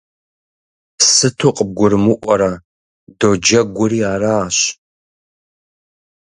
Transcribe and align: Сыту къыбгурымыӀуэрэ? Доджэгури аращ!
Сыту 1.13 1.49
къыбгурымыӀуэрэ? 1.55 2.51
Доджэгури 3.19 3.99
аращ! 4.13 4.57